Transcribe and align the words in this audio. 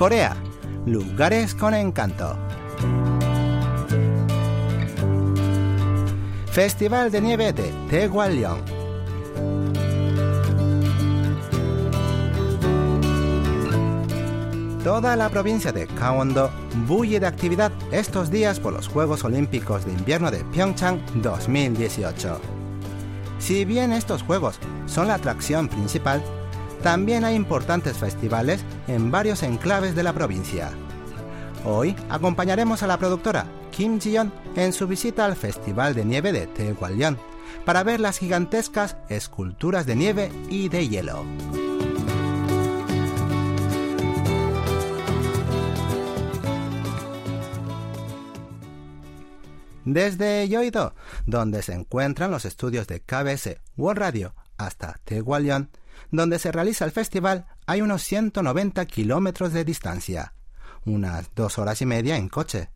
Corea, 0.00 0.34
lugares 0.86 1.54
con 1.54 1.74
encanto. 1.74 2.34
Festival 6.50 7.10
de 7.10 7.20
Nieve 7.20 7.52
de 7.52 7.70
Taegwallyeong. 7.90 8.62
Toda 14.82 15.16
la 15.16 15.28
provincia 15.28 15.70
de 15.70 15.84
Gangwon-do 15.84 16.48
bulle 16.86 17.20
de 17.20 17.26
actividad 17.26 17.70
estos 17.92 18.30
días 18.30 18.58
por 18.58 18.72
los 18.72 18.88
Juegos 18.88 19.22
Olímpicos 19.24 19.84
de 19.84 19.92
Invierno 19.92 20.30
de 20.30 20.42
Pyeongchang 20.44 20.98
2018. 21.16 22.40
Si 23.38 23.66
bien 23.66 23.92
estos 23.92 24.22
Juegos 24.22 24.58
son 24.86 25.08
la 25.08 25.16
atracción 25.16 25.68
principal, 25.68 26.22
también 26.82 27.24
hay 27.24 27.34
importantes 27.34 27.96
festivales 27.96 28.64
en 28.88 29.10
varios 29.10 29.42
enclaves 29.42 29.94
de 29.94 30.02
la 30.02 30.12
provincia. 30.12 30.70
Hoy 31.64 31.94
acompañaremos 32.08 32.82
a 32.82 32.86
la 32.86 32.98
productora 32.98 33.46
Kim 33.70 34.00
Ji-yeon 34.00 34.32
en 34.56 34.72
su 34.72 34.86
visita 34.86 35.26
al 35.26 35.36
Festival 35.36 35.94
de 35.94 36.04
Nieve 36.04 36.32
de 36.32 36.46
Taegwallyeon 36.46 37.18
para 37.64 37.82
ver 37.82 38.00
las 38.00 38.18
gigantescas 38.18 38.96
esculturas 39.08 39.86
de 39.86 39.96
nieve 39.96 40.32
y 40.48 40.68
de 40.68 40.88
hielo. 40.88 41.24
Desde 49.84 50.48
Yoido, 50.48 50.94
donde 51.26 51.62
se 51.62 51.72
encuentran 51.72 52.30
los 52.30 52.44
estudios 52.44 52.86
de 52.86 53.00
KBS 53.00 53.56
World 53.76 53.98
Radio, 53.98 54.34
hasta 54.56 55.00
Taegwallyeon, 55.04 55.70
donde 56.10 56.38
se 56.38 56.52
realiza 56.52 56.84
el 56.84 56.92
festival, 56.92 57.46
hay 57.66 57.82
unos 57.82 58.02
190 58.02 58.84
kilómetros 58.86 59.52
de 59.52 59.64
distancia, 59.64 60.34
unas 60.84 61.34
dos 61.34 61.58
horas 61.58 61.80
y 61.82 61.86
media 61.86 62.16
en 62.16 62.28
coche. 62.28 62.70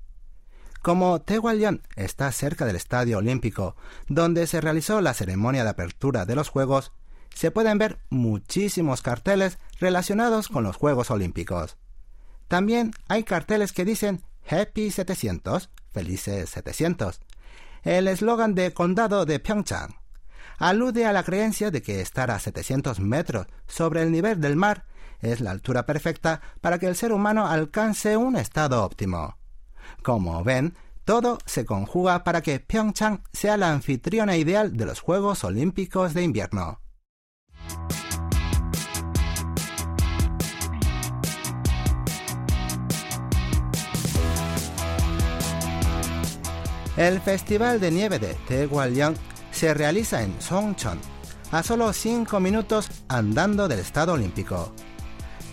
Como 0.83 1.21
Taegwallyeon 1.21 1.83
está 1.97 2.31
cerca 2.31 2.67
del 2.67 2.77
Estadio 2.77 3.19
Olímpico, 3.19 3.75
donde 4.07 4.47
se 4.47 4.61
realizó 4.61 5.01
la 5.01 5.15
ceremonia 5.15 5.65
de 5.65 5.71
apertura 5.71 6.27
de 6.27 6.37
los 6.37 6.51
Juegos, 6.51 6.93
se 7.35 7.51
pueden 7.51 7.79
ver 7.79 7.99
muchísimos 8.11 9.03
carteles 9.03 9.59
relacionados 9.81 10.49
con 10.49 10.63
los 10.63 10.77
Juegos 10.77 11.11
Olímpicos. 11.11 11.79
También 12.49 12.93
hay 13.09 13.25
carteles 13.25 13.73
que 13.73 13.85
dicen 13.85 14.23
Happy 14.49 14.91
700, 14.91 15.71
felices 15.91 16.51
700, 16.51 17.21
el 17.83 18.07
eslogan 18.07 18.55
de 18.55 18.73
condado 18.73 19.25
de 19.25 19.41
Pyeongchang 19.41 20.04
alude 20.59 21.07
a 21.07 21.13
la 21.13 21.23
creencia 21.23 21.71
de 21.71 21.83
que 21.83 22.01
estar 22.01 22.31
a 22.31 22.39
700 22.39 23.01
metros 23.01 23.47
sobre 23.67 24.03
el 24.03 24.13
nivel 24.13 24.41
del 24.41 24.57
mar 24.57 24.87
es 25.21 25.41
la 25.41 25.51
altura 25.51 25.87
perfecta 25.87 26.41
para 26.61 26.79
que 26.79 26.87
el 26.87 26.97
ser 26.97 27.13
humano 27.13 27.47
alcance 27.47 28.17
un 28.17 28.37
estado 28.37 28.85
óptimo. 28.85 29.39
Como 30.03 30.43
ven, 30.45 30.75
todo 31.05 31.39
se 31.45 31.65
conjuga 31.65 32.25
para 32.25 32.43
que 32.43 32.61
Pyeongchang 32.61 33.23
sea 33.33 33.57
la 33.57 33.71
anfitriona 33.71 34.37
ideal 34.37 34.77
de 34.77 34.87
los 34.87 35.01
Juegos 35.01 35.45
Olímpicos 35.45 36.15
de 36.15 36.23
Invierno. 36.23 36.81
El 46.97 47.21
Festival 47.21 47.81
de 47.81 47.91
Nieve 47.91 48.21
de 48.21 48.35
Taegwallyeong 48.47 49.17
se 49.65 49.73
realiza 49.73 50.23
en 50.23 50.39
Songchon, 50.43 51.01
a 51.51 51.63
solo 51.63 51.91
5 51.95 52.39
minutos 52.39 52.87
andando 53.09 53.67
del 53.67 53.79
Estado 53.79 54.13
Olímpico. 54.13 54.75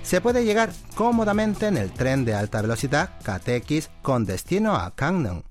Se 0.03 0.19
puede 0.19 0.43
llegar 0.43 0.73
cómodamente 0.95 1.67
en 1.67 1.77
el 1.77 1.93
tren 1.93 2.25
de 2.25 2.33
alta 2.33 2.61
velocidad 2.61 3.17
KTX 3.23 3.89
con 4.01 4.25
destino 4.25 4.75
a 4.75 4.93
Gangneung. 4.97 5.43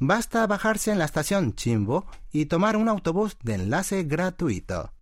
Basta 0.00 0.44
bajarse 0.48 0.90
en 0.90 0.98
la 0.98 1.04
estación 1.04 1.54
Chimbo 1.54 2.06
y 2.32 2.46
tomar 2.46 2.76
un 2.76 2.88
autobús 2.88 3.36
de 3.44 3.54
enlace 3.54 4.02
gratuito. 4.02 4.92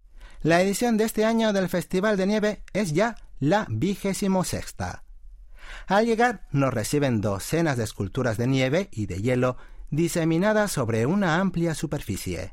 La 0.42 0.60
edición 0.60 0.98
de 0.98 1.04
este 1.04 1.24
año 1.24 1.54
del 1.54 1.70
Festival 1.70 2.18
de 2.18 2.26
Nieve 2.26 2.64
es 2.74 2.92
ya 2.92 3.16
la 3.40 3.64
vigésimo 3.70 4.44
sexta. 4.44 5.04
Al 5.86 6.04
llegar 6.04 6.46
nos 6.52 6.74
reciben 6.74 7.22
docenas 7.22 7.78
de 7.78 7.84
esculturas 7.84 8.36
de 8.36 8.46
nieve 8.46 8.90
y 8.92 9.06
de 9.06 9.22
hielo 9.22 9.56
diseminadas 9.88 10.70
sobre 10.70 11.06
una 11.06 11.40
amplia 11.40 11.74
superficie. 11.74 12.52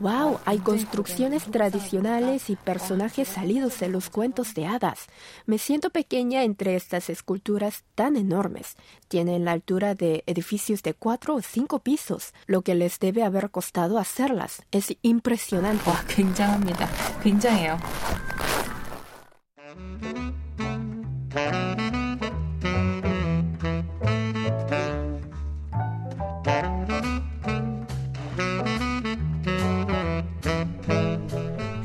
Wow, 0.00 0.40
hay 0.46 0.58
construcciones 0.60 1.44
tradicionales 1.44 2.48
y 2.48 2.56
personajes 2.56 3.28
salidos 3.28 3.80
de 3.80 3.88
los 3.88 4.08
cuentos 4.08 4.54
de 4.54 4.66
hadas. 4.66 5.08
Me 5.44 5.58
siento 5.58 5.90
pequeña 5.90 6.42
entre 6.42 6.74
estas 6.74 7.10
esculturas 7.10 7.84
tan 7.94 8.16
enormes. 8.16 8.76
Tienen 9.08 9.44
la 9.44 9.52
altura 9.52 9.94
de 9.94 10.24
edificios 10.26 10.82
de 10.82 10.94
cuatro 10.94 11.34
o 11.34 11.42
cinco 11.42 11.80
pisos, 11.80 12.32
lo 12.46 12.62
que 12.62 12.74
les 12.74 12.98
debe 12.98 13.22
haber 13.22 13.50
costado 13.50 13.98
hacerlas. 13.98 14.62
Es 14.70 14.96
impresionante. 15.02 15.90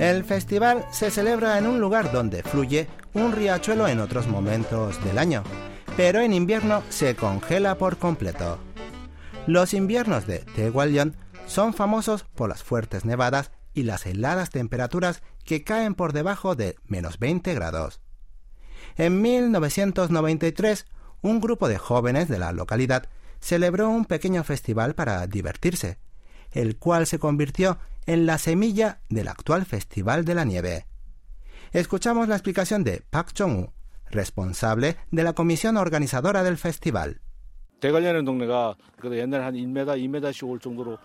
El 0.05 0.23
festival 0.23 0.85
se 0.91 1.09
celebra 1.09 1.57
en 1.57 1.65
un 1.65 1.79
lugar 1.79 2.11
donde 2.11 2.43
fluye 2.43 2.87
un 3.15 3.31
riachuelo 3.31 3.87
en 3.87 3.99
otros 3.99 4.27
momentos 4.27 5.03
del 5.03 5.17
año, 5.17 5.43
pero 5.97 6.19
en 6.19 6.31
invierno 6.31 6.83
se 6.89 7.15
congela 7.15 7.79
por 7.79 7.97
completo. 7.97 8.59
Los 9.47 9.73
inviernos 9.73 10.27
de 10.27 10.45
Taegwallyeon 10.55 11.15
son 11.47 11.73
famosos 11.73 12.23
por 12.23 12.49
las 12.49 12.61
fuertes 12.61 13.03
nevadas 13.03 13.49
y 13.73 13.81
las 13.81 14.05
heladas 14.05 14.51
temperaturas 14.51 15.23
que 15.43 15.63
caen 15.63 15.95
por 15.95 16.13
debajo 16.13 16.55
de 16.55 16.75
menos 16.85 17.17
20 17.17 17.55
grados. 17.55 17.99
En 18.97 19.23
1993, 19.23 20.85
un 21.23 21.41
grupo 21.41 21.67
de 21.67 21.79
jóvenes 21.79 22.29
de 22.29 22.37
la 22.37 22.51
localidad 22.51 23.09
celebró 23.39 23.89
un 23.89 24.05
pequeño 24.05 24.43
festival 24.43 24.93
para 24.93 25.25
divertirse, 25.25 25.97
el 26.51 26.77
cual 26.77 27.07
se 27.07 27.17
convirtió 27.17 27.79
en 28.05 28.25
la 28.25 28.37
semilla 28.37 29.01
del 29.09 29.27
actual 29.27 29.65
Festival 29.65 30.25
de 30.25 30.35
la 30.35 30.45
Nieve. 30.45 30.85
Escuchamos 31.71 32.27
la 32.27 32.35
explicación 32.35 32.83
de 32.83 33.03
Park 33.09 33.33
Jong-woo, 33.37 33.73
responsable 34.09 34.97
de 35.11 35.23
la 35.23 35.33
comisión 35.33 35.77
organizadora 35.77 36.43
del 36.43 36.57
festival. 36.57 37.21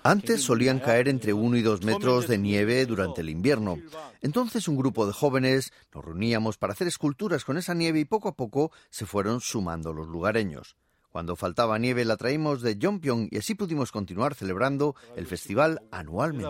Antes 0.05 0.43
solían 0.43 0.79
caer 0.79 1.09
entre 1.09 1.33
uno 1.33 1.57
y 1.57 1.63
dos 1.63 1.83
metros 1.83 2.29
de 2.29 2.39
nieve 2.39 2.87
durante 2.87 3.21
el 3.21 3.29
invierno. 3.29 3.79
Entonces 4.23 4.69
un 4.69 4.77
grupo 4.77 5.07
de 5.07 5.13
jóvenes 5.13 5.73
nos 5.93 6.05
reuníamos 6.05 6.59
para 6.59 6.73
hacer 6.73 6.87
esculturas 6.87 7.45
con 7.45 7.59
esa 7.59 7.75
nieve 7.75 8.01
y 8.01 8.05
poco 8.05 8.29
a 8.29 8.37
poco 8.37 8.71
se 8.89 9.05
fueron 9.05 9.41
sumando 9.41 9.93
los 9.93 10.07
lugareños. 10.07 10.77
Cuando 11.11 11.35
faltaba 11.35 11.79
nieve 11.79 12.05
la 12.05 12.17
traímos 12.17 12.63
de 12.63 12.79
Jongpyeong 12.81 13.29
y 13.31 13.39
así 13.39 13.57
pudimos 13.57 13.91
continuar 13.91 14.35
celebrando 14.35 14.95
el 15.17 15.27
festival 15.27 15.83
anualmente. 15.91 16.49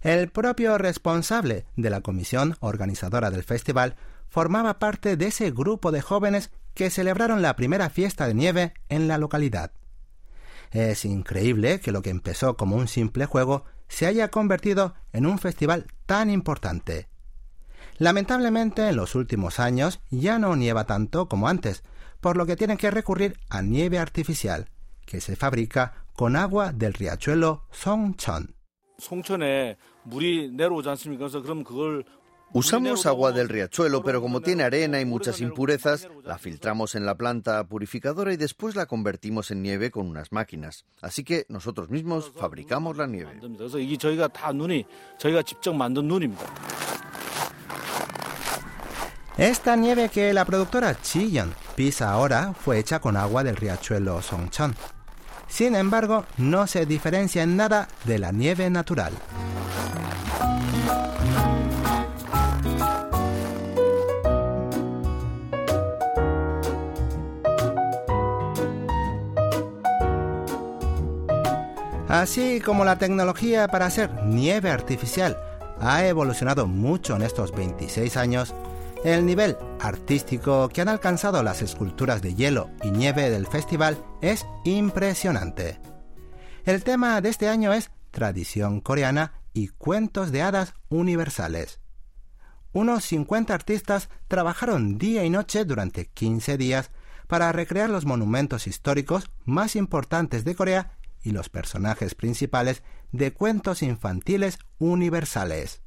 El 0.00 0.30
propio 0.30 0.78
responsable 0.78 1.66
de 1.76 1.90
la 1.90 2.00
comisión 2.00 2.56
organizadora 2.60 3.30
del 3.30 3.42
festival 3.42 3.96
formaba 4.28 4.78
parte 4.78 5.16
de 5.16 5.26
ese 5.26 5.50
grupo 5.50 5.92
de 5.92 6.00
jóvenes 6.00 6.50
que 6.74 6.90
celebraron 6.90 7.42
la 7.42 7.56
primera 7.56 7.90
fiesta 7.90 8.26
de 8.26 8.34
nieve 8.34 8.74
en 8.88 9.06
la 9.06 9.18
localidad. 9.18 9.72
Es 10.70 11.04
increíble 11.04 11.78
que 11.80 11.92
lo 11.92 12.02
que 12.02 12.10
empezó 12.10 12.56
como 12.56 12.76
un 12.76 12.88
simple 12.88 13.26
juego 13.26 13.64
se 13.88 14.06
haya 14.06 14.28
convertido 14.28 14.94
en 15.12 15.26
un 15.26 15.38
festival 15.38 15.86
tan 16.06 16.30
importante. 16.30 17.08
Lamentablemente 17.98 18.88
en 18.88 18.96
los 18.96 19.14
últimos 19.14 19.60
años 19.60 20.00
ya 20.10 20.38
no 20.38 20.56
nieva 20.56 20.84
tanto 20.84 21.28
como 21.28 21.48
antes, 21.48 21.82
por 22.20 22.36
lo 22.36 22.46
que 22.46 22.56
tienen 22.56 22.76
que 22.76 22.90
recurrir 22.90 23.38
a 23.50 23.62
nieve 23.62 23.98
artificial, 23.98 24.68
que 25.06 25.20
se 25.20 25.36
fabrica 25.36 26.04
con 26.14 26.36
agua 26.36 26.72
del 26.72 26.94
riachuelo 26.94 27.66
Songchon. 27.70 28.54
Usamos 32.52 33.04
agua 33.06 33.32
del 33.32 33.48
riachuelo, 33.48 34.04
pero 34.04 34.22
como 34.22 34.40
tiene 34.40 34.62
arena 34.62 35.00
y 35.00 35.04
muchas 35.04 35.40
impurezas, 35.40 36.08
la 36.22 36.38
filtramos 36.38 36.94
en 36.94 37.04
la 37.04 37.16
planta 37.16 37.66
purificadora 37.66 38.32
y 38.32 38.36
después 38.36 38.76
la 38.76 38.86
convertimos 38.86 39.50
en 39.50 39.60
nieve 39.60 39.90
con 39.90 40.06
unas 40.06 40.30
máquinas. 40.30 40.84
Así 41.02 41.24
que 41.24 41.46
nosotros 41.48 41.90
mismos 41.90 42.30
fabricamos 42.36 42.96
la 42.96 43.08
nieve. 43.08 43.40
Esta 49.36 49.74
nieve 49.74 50.10
que 50.10 50.32
la 50.32 50.44
productora 50.44 50.96
Chillon 51.02 51.52
pisa 51.74 52.12
ahora 52.12 52.54
fue 52.54 52.78
hecha 52.78 53.00
con 53.00 53.16
agua 53.16 53.42
del 53.42 53.56
riachuelo 53.56 54.22
Songchon. 54.22 54.76
Sin 55.48 55.74
embargo, 55.74 56.24
no 56.36 56.68
se 56.68 56.86
diferencia 56.86 57.42
en 57.42 57.56
nada 57.56 57.88
de 58.04 58.20
la 58.20 58.30
nieve 58.30 58.70
natural. 58.70 59.12
Así 72.08 72.60
como 72.60 72.84
la 72.84 72.96
tecnología 72.96 73.66
para 73.66 73.86
hacer 73.86 74.08
nieve 74.22 74.70
artificial 74.70 75.36
ha 75.80 76.06
evolucionado 76.06 76.68
mucho 76.68 77.16
en 77.16 77.22
estos 77.22 77.50
26 77.50 78.16
años, 78.16 78.54
el 79.04 79.26
nivel 79.26 79.58
artístico 79.80 80.70
que 80.70 80.80
han 80.80 80.88
alcanzado 80.88 81.42
las 81.42 81.60
esculturas 81.60 82.22
de 82.22 82.34
hielo 82.34 82.70
y 82.82 82.90
nieve 82.90 83.28
del 83.28 83.46
festival 83.46 84.02
es 84.22 84.46
impresionante. 84.64 85.78
El 86.64 86.82
tema 86.82 87.20
de 87.20 87.28
este 87.28 87.48
año 87.48 87.74
es 87.74 87.90
tradición 88.10 88.80
coreana 88.80 89.34
y 89.52 89.68
cuentos 89.68 90.32
de 90.32 90.40
hadas 90.40 90.72
universales. 90.88 91.80
Unos 92.72 93.04
50 93.04 93.52
artistas 93.52 94.08
trabajaron 94.26 94.96
día 94.96 95.22
y 95.24 95.30
noche 95.30 95.66
durante 95.66 96.06
15 96.06 96.56
días 96.56 96.90
para 97.28 97.52
recrear 97.52 97.90
los 97.90 98.06
monumentos 98.06 98.66
históricos 98.66 99.30
más 99.44 99.76
importantes 99.76 100.44
de 100.44 100.54
Corea 100.54 100.96
y 101.22 101.32
los 101.32 101.50
personajes 101.50 102.14
principales 102.14 102.82
de 103.12 103.32
cuentos 103.32 103.82
infantiles 103.82 104.58
universales. 104.78 105.82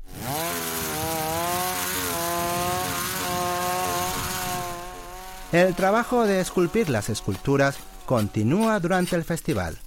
El 5.53 5.75
trabajo 5.75 6.25
de 6.25 6.41
esculpir 6.41 6.89
las 6.89 7.07
esculturas 7.07 7.77
continúa 8.05 8.81
durante 8.81 9.15
el 9.15 9.23
festival. 9.23 9.77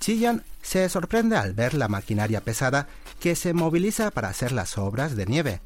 Chillon 0.00 0.42
se 0.60 0.88
sorprende 0.88 1.36
al 1.36 1.52
ver 1.52 1.74
la 1.74 1.86
maquinaria 1.86 2.40
pesada 2.40 2.88
que 3.20 3.36
se 3.36 3.54
moviliza 3.54 4.10
para 4.10 4.28
hacer 4.28 4.50
las 4.50 4.76
obras 4.76 5.14
de 5.14 5.26
nieve. 5.26 5.60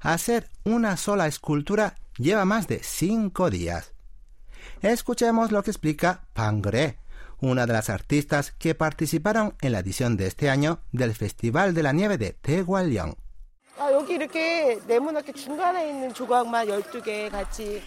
Hacer 0.00 0.48
una 0.64 0.96
sola 0.96 1.26
escultura 1.26 1.96
lleva 2.16 2.46
más 2.46 2.66
de 2.66 2.80
cinco 2.82 3.50
días. 3.50 3.92
Escuchemos 4.80 5.52
lo 5.52 5.62
que 5.62 5.70
explica 5.70 6.22
Pangre, 6.32 6.98
una 7.40 7.66
de 7.66 7.74
las 7.74 7.90
artistas 7.90 8.52
que 8.52 8.74
participaron 8.74 9.54
en 9.60 9.72
la 9.72 9.80
edición 9.80 10.16
de 10.16 10.26
este 10.26 10.48
año 10.48 10.80
del 10.92 11.14
Festival 11.14 11.74
de 11.74 11.82
la 11.82 11.92
Nieve 11.92 12.16
de 12.16 12.32
Taegwalyeong. 12.32 13.16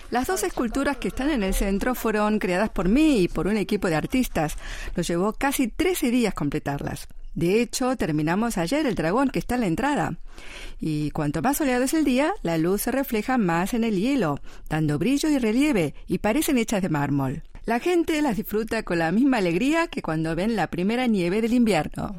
Las 0.10 0.28
dos 0.28 0.44
esculturas 0.44 0.98
que 0.98 1.10
están 1.10 1.30
en 1.30 1.44
el 1.44 1.54
centro 1.54 1.94
fueron 1.94 2.40
creadas 2.40 2.69
por 2.69 2.90
mí 2.90 3.19
y 3.19 3.28
por 3.28 3.48
un 3.48 3.57
equipo 3.57 3.88
de 3.88 3.95
artistas. 3.95 4.56
Nos 4.95 5.07
llevó 5.07 5.34
casi 5.34 5.68
13 5.68 6.10
días 6.10 6.34
completarlas. 6.34 7.07
De 7.36 7.62
hecho, 7.62 7.95
terminamos 7.95 8.57
ayer 8.57 8.86
el 8.86 8.95
dragón 8.95 9.30
que 9.30 9.40
está 9.40 9.56
en 9.56 9.62
la 9.62 9.68
entrada. 9.68 10.18
Y 10.80 11.12
cuanto 11.12 11.42
más 11.42 11.57
soleado 11.57 11.84
es 11.84 11.94
el 11.94 12.06
día, 12.06 12.34
la 12.42 12.57
luz 12.57 12.81
se 12.81 12.92
refleja 12.92 13.38
más 13.38 13.74
en 13.74 13.84
el 13.84 14.00
hielo, 14.00 14.40
dando 14.69 15.00
brillo 15.00 15.30
y 15.30 15.38
relieve, 15.38 15.95
y 16.07 16.19
parecen 16.19 16.57
hechas 16.57 16.81
de 16.81 16.90
mármol. 16.90 17.44
La 17.66 17.80
gente 17.80 18.22
las 18.22 18.36
disfruta 18.36 18.84
con 18.84 19.00
la 19.00 19.12
misma 19.12 19.38
alegría 19.38 19.88
que 19.88 20.01
cuando 20.01 20.36
ven 20.36 20.56
la 20.56 20.68
primera 20.68 21.07
nieve 21.07 21.42
del 21.42 21.54
invierno. 21.54 22.16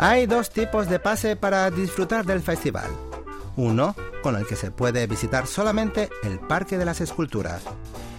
Hay 0.00 0.26
dos 0.26 0.50
tipos 0.50 0.88
de 0.88 1.00
pase 1.00 1.34
para 1.34 1.68
disfrutar 1.72 2.24
del 2.24 2.40
festival. 2.40 2.88
Uno, 3.56 3.96
con 4.22 4.36
el 4.36 4.46
que 4.46 4.54
se 4.54 4.70
puede 4.70 5.06
visitar 5.08 5.48
solamente 5.48 6.08
el 6.22 6.38
Parque 6.38 6.78
de 6.78 6.84
las 6.84 7.00
Esculturas 7.00 7.62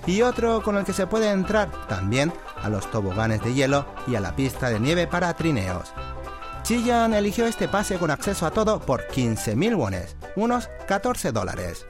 y 0.05 0.21
otro 0.21 0.61
con 0.61 0.75
el 0.75 0.83
que 0.83 0.93
se 0.93 1.07
puede 1.07 1.31
entrar 1.31 1.71
también 1.87 2.33
a 2.61 2.67
los 2.67 2.91
toboganes 2.91 3.41
de 3.43 3.53
hielo 3.53 3.85
y 4.07 4.15
a 4.15 4.19
la 4.19 4.35
pista 4.35 4.69
de 4.69 4.79
nieve 4.79 5.07
para 5.07 5.33
trineos. 5.33 5.93
Chillan 6.63 7.13
eligió 7.13 7.45
este 7.47 7.67
pase 7.67 7.97
con 7.97 8.11
acceso 8.11 8.45
a 8.45 8.51
todo 8.51 8.81
por 8.81 9.07
15.000 9.07 9.75
wones, 9.77 10.17
unos 10.35 10.69
14 10.87 11.31
dólares. 11.31 11.85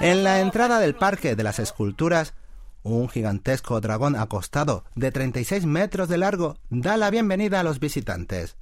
En 0.00 0.24
la 0.24 0.40
entrada 0.40 0.80
del 0.80 0.94
Parque 0.94 1.36
de 1.36 1.42
las 1.44 1.58
Esculturas, 1.58 2.34
un 2.82 3.08
gigantesco 3.08 3.80
dragón 3.80 4.16
acostado 4.16 4.84
de 4.96 5.12
36 5.12 5.66
metros 5.66 6.08
de 6.08 6.18
largo 6.18 6.56
da 6.68 6.96
la 6.96 7.10
bienvenida 7.10 7.60
a 7.60 7.62
los 7.62 7.78
visitantes. 7.78 8.56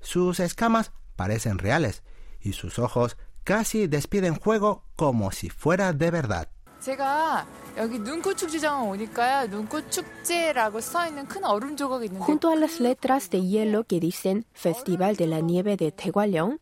Sus 0.00 0.40
escamas 0.40 0.90
parecen 1.14 1.58
reales 1.58 2.02
y 2.40 2.52
sus 2.52 2.78
ojos 2.78 3.16
casi 3.44 3.86
despiden 3.86 4.40
fuego 4.40 4.84
como 4.96 5.30
si 5.30 5.50
fuera 5.50 5.92
de 5.92 6.10
verdad. 6.10 6.48
제가 6.80 7.46
여기 7.76 7.98
눈꽃축제장을 7.98 8.88
오니까요. 8.88 9.48
눈꽃축제라고 9.48 10.80
써 10.80 11.06
있는 11.06 11.26
큰 11.26 11.44
얼음 11.44 11.76
조각이 11.76 12.06
있는데 12.06 12.24
Junto 12.24 12.50
a 12.50 12.56
las 12.56 12.80
letras 12.80 13.30
de 13.30 13.40
hielo 13.40 13.84
que 13.84 14.00
dicen 14.00 14.44
Festival 14.54 15.16
de 15.16 15.26
la 15.26 15.40
Nieve 15.40 15.76
de 15.76 15.90
Tegualeón 15.92 16.60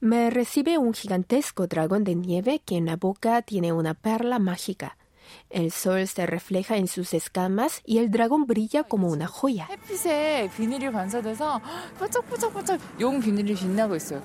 me 0.00 0.28
recibe 0.30 0.76
un 0.76 0.92
gigantesco 0.92 1.66
dragón 1.66 2.04
de 2.04 2.14
nieve 2.14 2.60
que 2.64 2.76
en 2.76 2.86
la 2.86 2.96
boca 2.96 3.40
tiene 3.42 3.72
una 3.72 3.94
perla 3.94 4.38
mágica. 4.38 4.98
El 5.48 5.72
sol 5.72 6.06
se 6.06 6.26
refleja 6.26 6.76
en 6.76 6.86
sus 6.86 7.14
escamas 7.14 7.80
y 7.86 7.96
el 7.98 8.10
dragón 8.10 8.44
brilla 8.46 8.84
como 8.84 9.08
una 9.08 9.26
joya. 9.26 9.66
햇빛에 9.70 10.50
비늘이 10.56 10.92
반사돼서 10.92 11.60
반짝반짝반짝 11.98 12.78
용 13.00 13.18
비늘이 13.20 13.54
빛나고 13.54 13.96
있어요. 13.96 14.22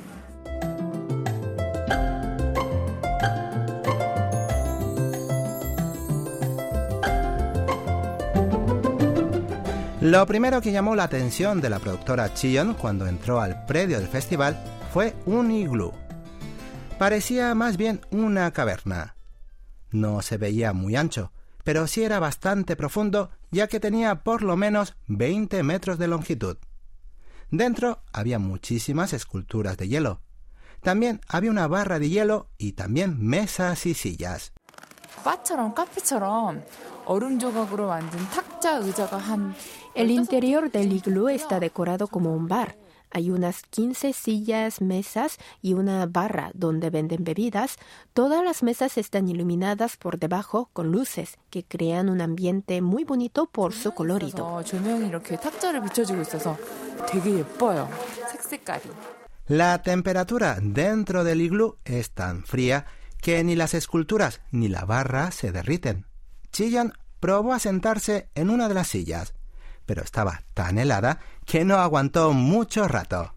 Lo 10.01 10.25
primero 10.25 10.61
que 10.61 10.71
llamó 10.71 10.95
la 10.95 11.03
atención 11.03 11.59
de 11.59 11.69
la 11.69 11.79
productora 11.79 12.33
Chion 12.33 12.73
cuando 12.73 13.05
entró 13.05 13.41
al 13.41 13.65
predio 13.65 13.99
del 13.99 14.07
festival 14.07 14.57
fue 14.93 15.13
un 15.25 15.51
iglú. 15.51 15.91
Parecía 16.97 17.53
más 17.53 17.75
bien 17.75 17.99
una 18.09 18.49
caverna. 18.51 19.17
No 19.91 20.21
se 20.21 20.37
veía 20.37 20.71
muy 20.71 20.95
ancho, 20.95 21.33
pero 21.65 21.85
sí 21.85 22.03
era 22.03 22.19
bastante 22.19 22.77
profundo 22.77 23.29
ya 23.51 23.67
que 23.67 23.81
tenía 23.81 24.23
por 24.23 24.41
lo 24.41 24.55
menos 24.55 24.95
20 25.07 25.63
metros 25.63 25.99
de 25.99 26.07
longitud. 26.07 26.55
Dentro 27.51 28.01
había 28.13 28.39
muchísimas 28.39 29.11
esculturas 29.11 29.75
de 29.75 29.89
hielo. 29.89 30.21
También 30.81 31.19
había 31.27 31.51
una 31.51 31.67
barra 31.67 31.99
de 31.99 32.07
hielo 32.07 32.47
y 32.57 32.71
también 32.71 33.21
mesas 33.21 33.85
y 33.85 33.93
sillas. 33.93 34.53
El 39.95 40.11
interior 40.11 40.71
del 40.71 40.93
iglú 40.93 41.29
está 41.29 41.59
decorado 41.59 42.07
como 42.07 42.33
un 42.33 42.47
bar. 42.47 42.77
Hay 43.11 43.31
unas 43.31 43.63
15 43.63 44.13
sillas, 44.13 44.81
mesas 44.81 45.37
y 45.61 45.73
una 45.73 46.05
barra 46.05 46.51
donde 46.53 46.91
venden 46.91 47.23
bebidas. 47.23 47.77
Todas 48.13 48.43
las 48.43 48.61
mesas 48.61 48.97
están 48.97 49.27
iluminadas 49.27 49.97
por 49.97 50.19
debajo 50.19 50.69
con 50.73 50.91
luces 50.91 51.37
que 51.49 51.63
crean 51.63 52.09
un 52.09 52.21
ambiente 52.21 52.81
muy 52.81 53.03
bonito 53.03 53.47
por 53.47 53.73
su 53.73 53.93
colorido. 53.93 54.61
La 59.47 59.81
temperatura 59.81 60.59
dentro 60.61 61.23
del 61.23 61.41
iglú 61.41 61.77
es 61.83 62.11
tan 62.11 62.43
fría 62.43 62.85
que 63.21 63.43
ni 63.43 63.55
las 63.55 63.73
esculturas 63.73 64.41
ni 64.51 64.67
la 64.67 64.85
barra 64.85 65.31
se 65.31 65.51
derriten. 65.51 66.05
Chillan 66.51 66.93
probó 67.19 67.53
a 67.53 67.59
sentarse 67.59 68.29
en 68.35 68.49
una 68.49 68.67
de 68.67 68.73
las 68.73 68.87
sillas 68.87 69.33
pero 69.89 70.03
estaba 70.03 70.43
tan 70.53 70.77
helada 70.77 71.17
que 71.47 71.65
no 71.65 71.77
aguantó 71.77 72.31
mucho 72.31 72.87
rato. 72.87 73.33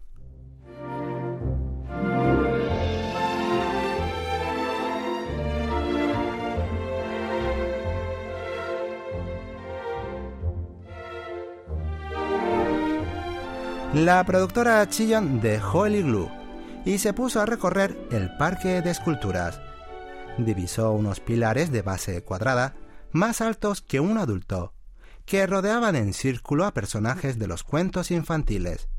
La 13.95 14.23
productora 14.23 14.87
Chillon 14.87 15.41
dejó 15.41 15.87
el 15.87 15.95
iglú 15.95 16.29
y 16.85 16.99
se 16.99 17.13
puso 17.13 17.41
a 17.41 17.47
recorrer 17.47 17.97
el 18.11 18.29
parque 18.37 18.83
de 18.83 18.91
esculturas. 18.91 19.59
Divisó 20.37 20.91
unos 20.91 21.19
pilares 21.19 21.71
de 21.71 21.81
base 21.81 22.23
cuadrada 22.23 22.75
más 23.11 23.41
altos 23.41 23.81
que 23.81 23.99
un 23.99 24.17
adulto 24.17 24.73
que 25.25 25.45
rodeaban 25.47 25.95
en 25.95 26.13
círculo 26.13 26.65
a 26.65 26.73
personajes 26.73 27.39
de 27.39 27.47
los 27.47 27.63
cuentos 27.63 28.11
infantiles. 28.11 28.89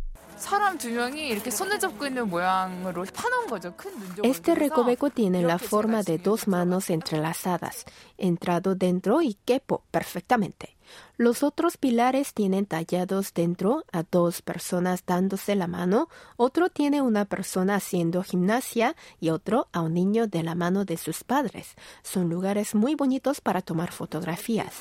Este 4.23 4.55
recoveco 4.55 5.11
tiene 5.11 5.43
la 5.43 5.59
forma 5.59 6.03
de 6.03 6.19
dos 6.19 6.49
manos 6.49 6.91
entrelazadas, 6.91 7.85
entrado 8.19 8.75
dentro 8.75 9.23
y 9.23 9.35
quepo 9.45 9.83
perfectamente. 9.91 10.77
Los 11.17 11.43
otros 11.43 11.77
pilares 11.77 12.35
tienen 12.35 12.67
tallados 12.67 13.33
dentro 13.33 13.85
a 13.93 14.03
dos 14.03 14.43
personas 14.43 15.05
dándose 15.07 15.55
la 15.55 15.67
mano, 15.67 16.09
otro 16.37 16.69
tiene 16.69 17.01
una 17.03 17.25
persona 17.25 17.77
haciendo 17.77 18.23
gimnasia 18.23 18.97
y 19.21 19.31
otro 19.31 19.69
a 19.73 19.81
un 19.81 19.95
niño 19.95 20.27
de 20.27 20.43
la 20.43 20.55
mano 20.55 20.85
de 20.85 20.97
sus 20.97 21.25
padres. 21.25 21.75
Son 22.03 22.29
lugares 22.29 22.75
muy 22.75 22.95
bonitos 22.97 23.41
para 23.41 23.63
tomar 23.63 23.93
fotografías. 23.93 24.75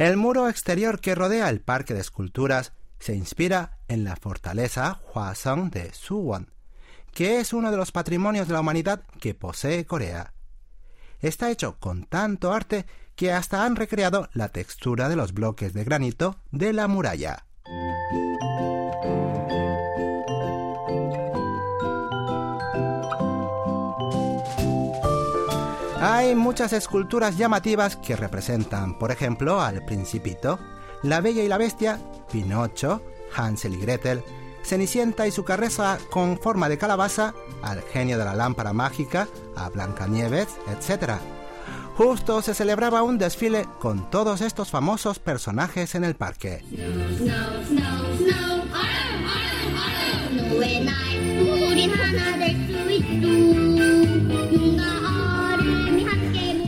El 0.00 0.16
muro 0.16 0.48
exterior 0.48 0.98
que 0.98 1.14
rodea 1.14 1.50
el 1.50 1.60
parque 1.60 1.92
de 1.92 2.00
esculturas 2.00 2.72
se 2.98 3.14
inspira 3.14 3.76
en 3.86 4.02
la 4.02 4.16
fortaleza 4.16 5.02
Hwasong 5.12 5.70
de 5.70 5.92
Suwon, 5.92 6.54
que 7.12 7.38
es 7.38 7.52
uno 7.52 7.70
de 7.70 7.76
los 7.76 7.92
patrimonios 7.92 8.48
de 8.48 8.54
la 8.54 8.60
humanidad 8.60 9.02
que 9.20 9.34
posee 9.34 9.84
Corea. 9.84 10.32
Está 11.18 11.50
hecho 11.50 11.78
con 11.78 12.04
tanto 12.04 12.54
arte 12.54 12.86
que 13.14 13.30
hasta 13.30 13.66
han 13.66 13.76
recreado 13.76 14.30
la 14.32 14.48
textura 14.48 15.10
de 15.10 15.16
los 15.16 15.34
bloques 15.34 15.74
de 15.74 15.84
granito 15.84 16.40
de 16.50 16.72
la 16.72 16.88
muralla. 16.88 17.44
Hay 26.20 26.34
muchas 26.34 26.74
esculturas 26.74 27.38
llamativas 27.38 27.96
que 27.96 28.14
representan, 28.14 28.98
por 28.98 29.10
ejemplo, 29.10 29.62
al 29.62 29.82
Principito, 29.86 30.58
la 31.02 31.22
Bella 31.22 31.42
y 31.42 31.48
la 31.48 31.56
Bestia, 31.56 31.98
Pinocho, 32.30 33.02
Hansel 33.34 33.72
y 33.72 33.78
Gretel, 33.78 34.22
Cenicienta 34.62 35.26
y 35.26 35.30
su 35.30 35.44
carreza 35.44 35.96
con 36.10 36.38
forma 36.38 36.68
de 36.68 36.76
calabaza, 36.76 37.32
al 37.62 37.80
genio 37.80 38.18
de 38.18 38.26
la 38.26 38.34
lámpara 38.34 38.74
mágica, 38.74 39.28
a 39.56 39.70
Blancanieves, 39.70 40.48
etc. 40.68 41.12
Justo 41.96 42.42
se 42.42 42.52
celebraba 42.52 43.02
un 43.02 43.16
desfile 43.16 43.66
con 43.78 44.10
todos 44.10 44.42
estos 44.42 44.68
famosos 44.68 45.18
personajes 45.20 45.94
en 45.94 46.04
el 46.04 46.16
parque. 46.16 46.62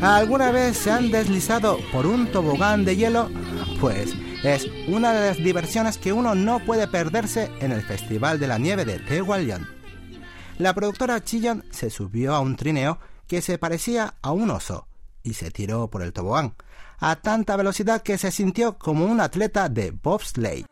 ¿Alguna 0.02 0.50
vez 0.50 0.78
se 0.78 0.90
han 0.90 1.12
deslizado 1.12 1.78
por 1.92 2.06
un 2.06 2.26
tobogán 2.32 2.84
de 2.84 2.96
hielo? 2.96 3.30
Pues 3.80 4.12
es 4.42 4.66
una 4.88 5.12
de 5.12 5.28
las 5.28 5.36
diversiones 5.36 5.96
que 5.96 6.12
uno 6.12 6.34
no 6.34 6.58
puede 6.58 6.88
perderse 6.88 7.52
en 7.60 7.70
el 7.70 7.82
Festival 7.82 8.40
de 8.40 8.48
la 8.48 8.58
Nieve 8.58 8.84
de 8.84 8.98
Tehualian. 8.98 9.68
La 10.58 10.74
productora 10.74 11.22
Chillon 11.22 11.64
se 11.70 11.88
subió 11.88 12.34
a 12.34 12.40
un 12.40 12.56
trineo 12.56 12.98
que 13.28 13.40
se 13.42 13.58
parecía 13.58 14.14
a 14.22 14.32
un 14.32 14.50
oso 14.50 14.88
y 15.22 15.34
se 15.34 15.52
tiró 15.52 15.88
por 15.88 16.02
el 16.02 16.12
tobogán 16.12 16.56
a 16.98 17.16
tanta 17.16 17.56
velocidad 17.56 18.02
que 18.02 18.18
se 18.18 18.32
sintió 18.32 18.78
como 18.78 19.06
un 19.06 19.20
atleta 19.20 19.68
de 19.68 19.92
bobsleigh. 19.92 20.66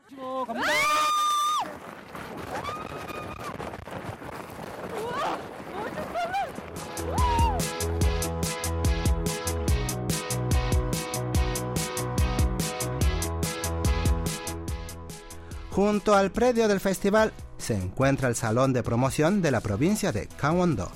Junto 15.82 16.14
al 16.14 16.30
predio 16.30 16.68
del 16.68 16.78
festival 16.78 17.32
se 17.56 17.74
encuentra 17.74 18.28
el 18.28 18.34
salón 18.34 18.74
de 18.74 18.82
promoción 18.82 19.40
de 19.40 19.50
la 19.50 19.62
provincia 19.62 20.12
de 20.12 20.28
Gangwon-do, 20.38 20.92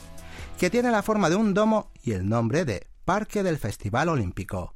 que 0.58 0.68
tiene 0.68 0.90
la 0.90 1.02
forma 1.02 1.30
de 1.30 1.36
un 1.36 1.54
domo 1.54 1.90
y 2.02 2.12
el 2.12 2.28
nombre 2.28 2.66
de 2.66 2.86
Parque 3.06 3.42
del 3.42 3.56
Festival 3.56 4.10
Olímpico. 4.10 4.74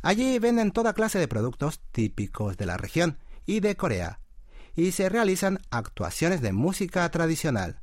Allí 0.00 0.38
venden 0.38 0.70
toda 0.70 0.92
clase 0.92 1.18
de 1.18 1.26
productos 1.26 1.80
típicos 1.90 2.56
de 2.56 2.66
la 2.66 2.76
región 2.76 3.18
y 3.46 3.58
de 3.58 3.76
Corea, 3.76 4.20
y 4.76 4.92
se 4.92 5.08
realizan 5.08 5.58
actuaciones 5.70 6.40
de 6.40 6.52
música 6.52 7.10
tradicional. 7.10 7.80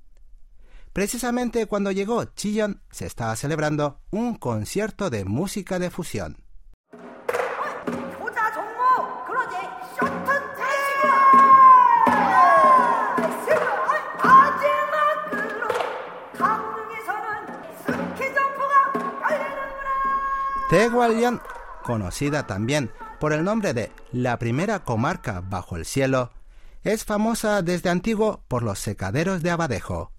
Precisamente 0.94 1.66
cuando 1.66 1.92
llegó 1.92 2.24
Chillon 2.24 2.82
se 2.90 3.06
estaba 3.06 3.36
celebrando 3.36 4.00
un 4.12 4.36
concierto 4.36 5.10
de 5.10 5.26
música 5.26 5.78
de 5.78 5.90
fusión. 5.90 6.38
Tegualian, 20.74 21.40
conocida 21.84 22.48
también 22.48 22.92
por 23.20 23.32
el 23.32 23.44
nombre 23.44 23.76
de 23.76 23.92
la 24.12 24.40
primera 24.40 24.80
comarca 24.80 25.40
bajo 25.40 25.78
el 25.78 25.86
cielo, 25.86 26.32
es 26.82 27.06
famosa 27.06 27.62
desde 27.62 27.92
antiguo 27.92 28.44
por 28.48 28.64
los 28.64 28.80
secaderos 28.80 29.44
de 29.44 29.52
abadejo. 29.52 30.12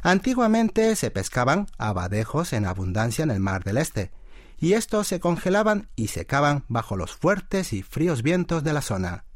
Antiguamente 0.00 0.96
se 0.96 1.10
pescaban 1.10 1.66
abadejos 1.76 2.54
en 2.54 2.64
abundancia 2.64 3.22
en 3.22 3.30
el 3.30 3.38
mar 3.40 3.64
del 3.64 3.76
Este, 3.76 4.12
y 4.56 4.72
estos 4.72 5.08
se 5.08 5.20
congelaban 5.20 5.90
y 5.94 6.08
secaban 6.08 6.64
bajo 6.68 6.96
los 6.96 7.14
fuertes 7.14 7.74
y 7.74 7.82
fríos 7.82 8.22
vientos 8.22 8.64
de 8.64 8.72
la 8.72 8.80
zona. 8.80 9.26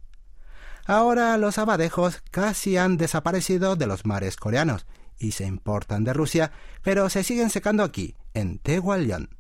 Ahora 0.87 1.37
los 1.37 1.59
abadejos 1.59 2.23
casi 2.31 2.79
han 2.79 2.97
desaparecido 2.97 3.77
de 3.77 3.87
los 3.87 4.07
mares 4.07 4.37
coreanos 4.37 4.87
y 5.19 5.33
se 5.33 5.45
importan 5.45 6.03
de 6.03 6.15
Rusia, 6.15 6.51
pero 6.81 7.11
se 7.11 7.25
siguen 7.25 7.51
secando 7.51 7.83
aquí, 7.83 8.17
en 8.33 8.59
Tehualian. 8.59 9.40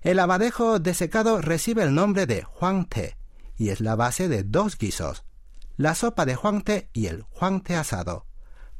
El 0.00 0.20
abadejo 0.20 0.78
desecado 0.78 1.40
recibe 1.40 1.82
el 1.82 1.94
nombre 1.94 2.26
de 2.26 2.46
huangte 2.60 3.16
y 3.56 3.70
es 3.70 3.80
la 3.80 3.96
base 3.96 4.28
de 4.28 4.44
dos 4.44 4.78
guisos, 4.78 5.24
la 5.76 5.94
sopa 5.94 6.24
de 6.24 6.36
huangte 6.36 6.88
y 6.92 7.06
el 7.06 7.24
huangte 7.40 7.74
asado, 7.74 8.26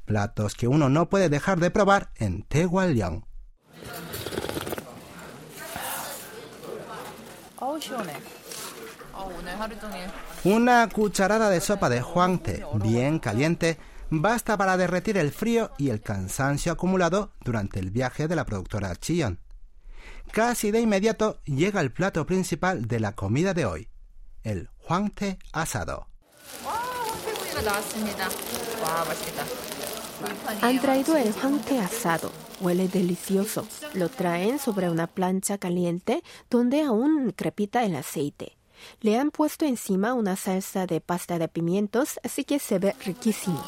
platos 0.04 0.54
que 0.54 0.68
uno 0.68 0.88
no 0.88 1.08
puede 1.08 1.28
dejar 1.28 1.58
de 1.58 1.70
probar 1.70 2.10
en 2.16 2.42
Tehualiang. 2.42 3.24
Una 10.44 10.88
cucharada 10.88 11.50
de 11.50 11.60
sopa 11.60 11.88
de 11.88 12.02
huangte 12.02 12.64
bien 12.74 13.18
caliente 13.18 13.78
basta 14.10 14.56
para 14.56 14.76
derretir 14.76 15.18
el 15.18 15.32
frío 15.32 15.72
y 15.78 15.90
el 15.90 16.00
cansancio 16.00 16.72
acumulado 16.72 17.32
durante 17.44 17.80
el 17.80 17.90
viaje 17.90 18.28
de 18.28 18.36
la 18.36 18.46
productora 18.46 18.94
Chion. 18.94 19.40
Casi 20.32 20.70
de 20.70 20.80
inmediato 20.80 21.40
llega 21.44 21.80
el 21.80 21.92
plato 21.92 22.26
principal 22.26 22.86
de 22.86 23.00
la 23.00 23.14
comida 23.14 23.54
de 23.54 23.66
hoy, 23.66 23.88
el 24.42 24.68
huangte 24.88 25.38
asado. 25.52 26.06
Han 30.62 30.80
traído 30.80 31.16
el 31.16 31.32
huangte 31.32 31.78
asado. 31.78 32.32
Huele 32.60 32.88
delicioso. 32.88 33.66
Lo 33.94 34.08
traen 34.08 34.58
sobre 34.58 34.90
una 34.90 35.06
plancha 35.06 35.58
caliente 35.58 36.22
donde 36.50 36.82
aún 36.82 37.32
crepita 37.32 37.84
el 37.84 37.96
aceite. 37.96 38.56
Le 39.00 39.18
han 39.18 39.30
puesto 39.30 39.64
encima 39.64 40.14
una 40.14 40.36
salsa 40.36 40.86
de 40.86 41.00
pasta 41.00 41.38
de 41.38 41.48
pimientos, 41.48 42.20
así 42.22 42.44
que 42.44 42.58
se 42.58 42.78
ve 42.78 42.94
riquísimo. 43.04 43.62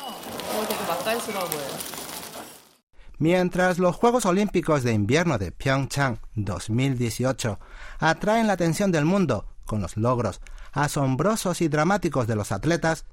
Mientras 3.20 3.78
los 3.78 3.96
Juegos 3.96 4.24
Olímpicos 4.24 4.82
de 4.82 4.94
Invierno 4.94 5.36
de 5.36 5.52
Pyeongchang 5.52 6.20
2018 6.36 7.58
atraen 7.98 8.46
la 8.46 8.54
atención 8.54 8.92
del 8.92 9.04
mundo 9.04 9.46
con 9.66 9.82
los 9.82 9.98
logros 9.98 10.40
asombrosos 10.72 11.60
y 11.60 11.68
dramáticos 11.68 12.26
de 12.26 12.34
los 12.34 12.50
atletas, 12.50 13.04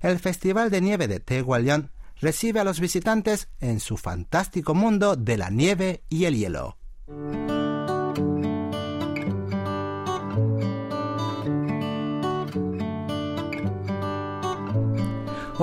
el 0.00 0.18
Festival 0.18 0.68
de 0.68 0.80
Nieve 0.80 1.06
de 1.06 1.20
Tegualian 1.20 1.92
recibe 2.20 2.58
a 2.58 2.64
los 2.64 2.80
visitantes 2.80 3.50
en 3.60 3.78
su 3.78 3.96
fantástico 3.96 4.74
mundo 4.74 5.14
de 5.14 5.36
la 5.36 5.48
nieve 5.48 6.02
y 6.08 6.24
el 6.24 6.34
hielo. 6.34 6.76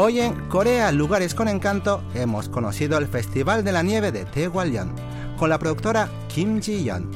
Hoy 0.02 0.22
en 0.22 0.48
Corea, 0.48 0.94
Lugares 0.94 1.36
con 1.36 1.50
Encanto, 1.50 2.02
hemos 2.14 2.48
conocido 2.48 2.98
el 2.98 3.08
Festival 3.08 3.66
de 3.66 3.74
la 3.74 3.84
Nieve 3.84 4.14
de 4.14 4.24
Taegwalyeon 4.24 4.96
con 5.38 5.50
la 5.50 5.60
productora 5.60 6.08
Kim 6.34 6.62
Ji-yeon. 6.62 7.12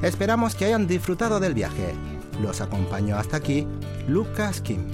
Esperamos 0.00 0.54
que 0.54 0.66
hayan 0.66 0.86
disfrutado 0.86 1.40
del 1.40 1.54
viaje. 1.54 1.92
Los 2.40 2.60
acompañó 2.60 3.16
hasta 3.16 3.38
aquí 3.38 3.66
Lucas 4.06 4.60
Kim. 4.60 4.86